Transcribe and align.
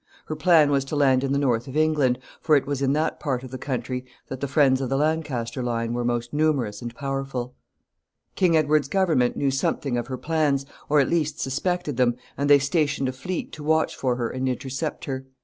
Her 0.25 0.35
plan 0.35 0.71
was 0.71 0.83
to 0.85 0.95
land 0.95 1.23
in 1.23 1.31
the 1.31 1.37
north 1.37 1.67
of 1.67 1.77
England, 1.77 2.17
for 2.41 2.55
it 2.55 2.65
was 2.65 2.81
in 2.81 2.93
that 2.93 3.19
part 3.19 3.43
of 3.43 3.51
the 3.51 3.59
country 3.59 4.03
that 4.29 4.39
the 4.39 4.47
friends 4.47 4.81
of 4.81 4.89
the 4.89 4.97
Lancaster 4.97 5.61
line 5.61 5.93
were 5.93 6.03
most 6.03 6.33
numerous 6.33 6.81
and 6.81 6.95
powerful. 6.95 7.53
[Sidenote: 7.53 7.55
She 7.75 8.31
goes 8.31 8.35
to 8.35 8.45
England.] 8.45 8.53
King 8.53 8.57
Edward's 8.57 8.87
government 8.87 9.37
knew 9.37 9.51
something 9.51 9.97
of 9.99 10.07
her 10.07 10.17
plans, 10.17 10.65
or, 10.89 10.99
at 10.99 11.07
least, 11.07 11.39
suspected 11.39 11.97
them, 11.97 12.15
and 12.35 12.49
they 12.49 12.57
stationed 12.57 13.09
a 13.09 13.13
fleet 13.13 13.51
to 13.51 13.63
watch 13.63 13.95
for 13.95 14.15
her 14.15 14.31
and 14.31 14.49
intercept 14.49 15.05
her. 15.05 15.27